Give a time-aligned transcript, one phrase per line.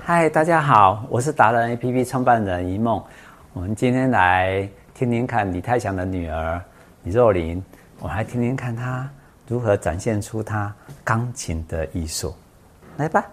[0.00, 3.02] 嗨，大家好，我是达人 APP 创办人一梦。
[3.52, 6.60] 我们今天来听听看李太祥的女儿
[7.04, 7.62] 李若琳，
[8.00, 9.08] 我还听听看她
[9.46, 12.34] 如何展现出她钢琴的艺术。
[12.96, 13.24] 来吧。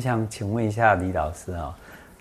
[0.00, 1.76] 想请问一下李老师啊，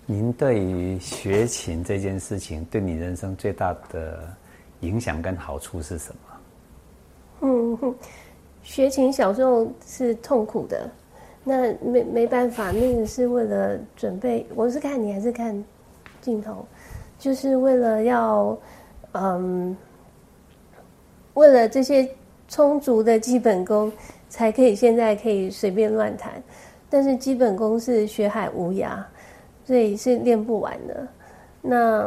[0.06, 4.20] 您对于学琴这件事情，对你人生最大的
[4.82, 6.18] 影响跟好处是什么？
[7.42, 7.96] 嗯，
[8.64, 10.90] 学琴小时候是痛苦的，
[11.44, 14.46] 那没没办法，那个是为了准备。
[14.56, 15.64] 我是看你还是看
[16.22, 16.66] 镜头？
[17.18, 18.58] 就是为了要，
[19.14, 19.76] 嗯，
[21.34, 22.10] 为了这些
[22.48, 23.92] 充足的基本功，
[24.30, 26.32] 才可以现在可以随便乱弹。
[26.92, 29.02] 但是基本功是学海无涯，
[29.64, 31.08] 所以是练不完的。
[31.62, 32.02] 那、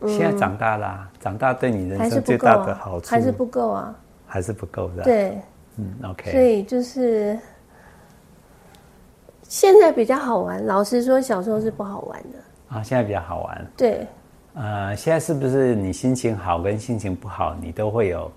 [0.00, 3.96] 嗯、现在长大啦、啊，长大对你人生最大的好处还是不够啊？
[4.26, 5.04] 还是不够的。
[5.04, 5.40] 对，
[5.76, 6.30] 嗯，OK。
[6.30, 7.38] 所以就是
[9.44, 10.64] 现在比较好玩。
[10.66, 12.82] 老实说，小时候是不好玩的啊。
[12.82, 13.66] 现在比较好玩。
[13.74, 14.06] 对。
[14.52, 18.30] 呃，现在是不是你心情好跟心情不好，你都会有，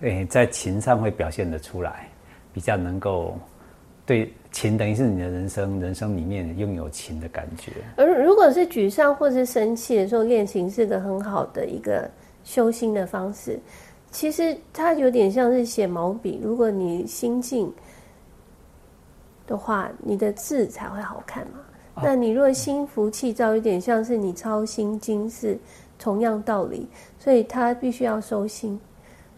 [0.00, 2.06] 诶，在琴上会表现得出来，
[2.52, 3.38] 比较能够。
[4.06, 7.72] 对，琴等于是你的人生，人生里面拥有琴的感觉。
[7.96, 12.08] 而如果是沮丧或是生气的时候，练琴是个很好的一个
[12.44, 13.58] 修心的方式。
[14.12, 17.70] 其实它有点像是写毛笔，如果你心静
[19.44, 21.58] 的话，你的字才会好看嘛。
[21.96, 25.58] 哦、那你若心浮气躁，有点像是你操心经，是
[25.98, 26.86] 同样道理。
[27.18, 28.78] 所以它必须要收心。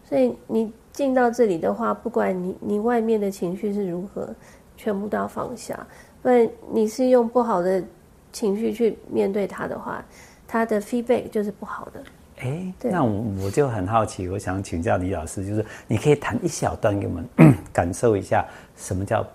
[0.03, 4.29] 所以你进到这里的话，不管你你外面的情绪是如何。
[4.77, 5.77] 全部都要放下，
[6.21, 7.83] 不然你是用不好的
[8.31, 10.05] 情绪去面对他的话，
[10.47, 12.03] 他的 feedback 就是不好的。
[12.39, 17.25] 哎，那我我就很好奇，我想请教李老师，就是你可以弹一小段给我们
[17.73, 18.45] 感受一下，
[18.75, 19.25] 什么叫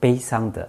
[0.00, 0.68] 悲伤的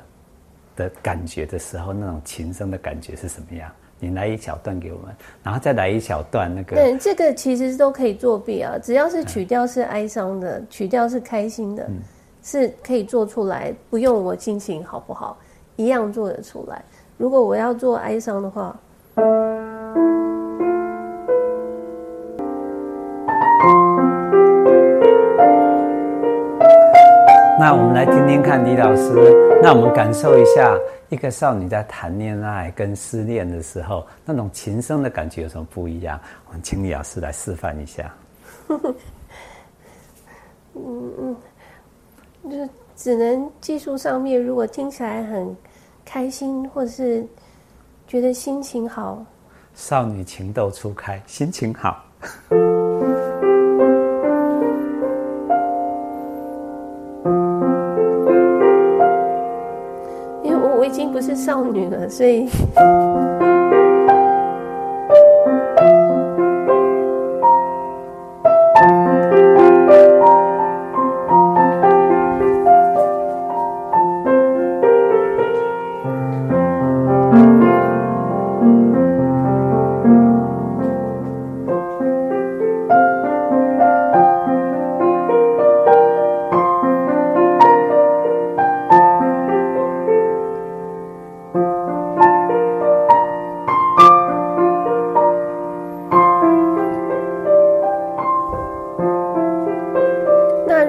[0.75, 3.71] 的感觉的时候，那种琴声的感觉是什么样？
[3.97, 6.75] 你来一小段给我们，然后再来一小段那个。
[6.75, 11.85] 对，这个其实都可以作弊啊，只要是曲调是哀伤的，嗯、曲调是开心的。
[11.85, 11.95] 嗯
[12.45, 15.35] 是可以做出来，不用我心情好不好，
[15.77, 16.79] 一样做得出来。
[17.17, 18.77] 如果我要做哀伤的话，
[27.59, 29.11] 那我们来听听看李老师，
[29.63, 30.77] 那我们感受一下
[31.09, 36.19] 一个少女在谈恋爱跟失恋的时候，那种情深的感觉有什么不一样？
[36.47, 38.13] 我们请李老师来示范一下。
[38.69, 38.95] 嗯
[41.21, 41.35] 嗯，
[42.49, 45.55] 就是只能技术上面，如果听起来很
[46.03, 47.25] 开心，或者是
[48.07, 49.23] 觉得心情好，
[49.73, 52.03] 少女情窦初开，心情好。
[60.43, 62.47] 因为我我已经不是少女了，所以。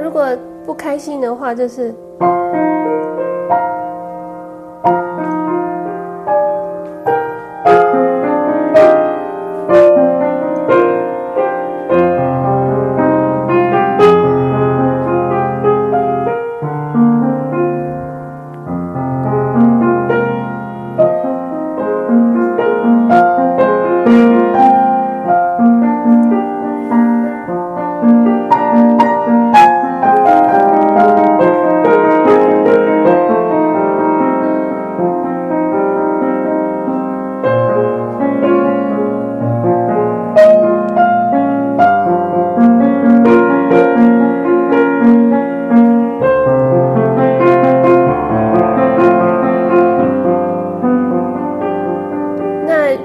[0.06, 0.24] 如果
[0.64, 1.92] 不开心的话就是。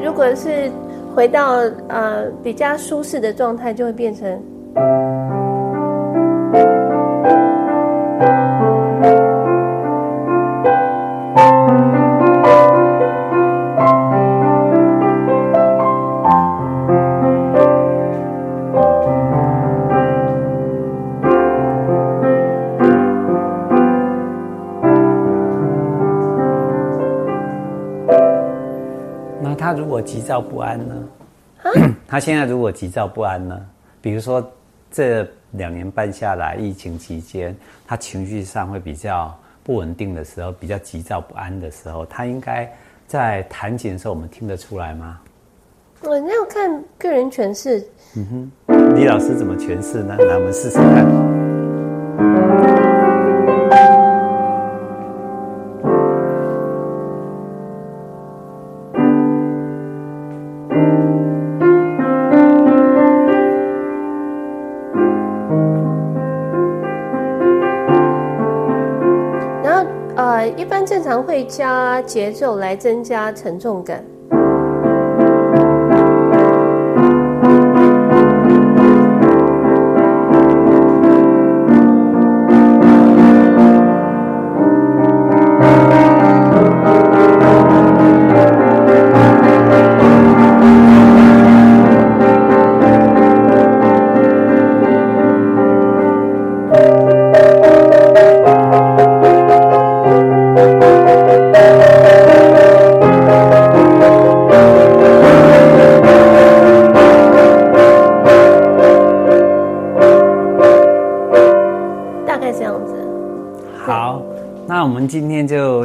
[0.03, 0.71] 如果是
[1.15, 4.41] 回到呃比较舒适的状态，就会变成。
[30.01, 30.95] 果急躁不安呢？
[32.07, 33.63] 他现在如果急躁不安呢？
[34.01, 34.43] 比如说
[34.89, 37.55] 这两年半下来，疫情期间，
[37.85, 39.31] 他情绪上会比较
[39.63, 42.67] 不稳定的时候，比较急躁不安的时候，他应该
[43.05, 45.19] 在弹琴的时候，我们听得出来吗？
[46.01, 47.85] 我那要看个人诠释。
[48.15, 50.17] 嗯哼，李老师怎么诠释呢？
[50.17, 52.50] 来，我们试试看。
[70.47, 74.03] 一般正常会加节奏来增加沉重感。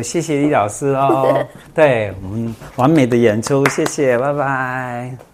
[0.06, 1.44] 谢谢李老师哦。
[1.74, 5.16] 对，我们完美的演出，谢谢，拜拜。